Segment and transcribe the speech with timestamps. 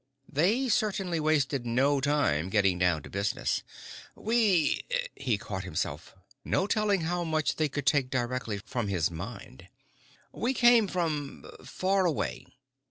[0.27, 3.61] They certainly wasted no time getting down to business.
[4.15, 4.81] "We"
[5.15, 6.15] He caught himself.
[6.43, 9.67] No telling how much they could take directly from his mind!
[10.31, 12.47] "We came from far away."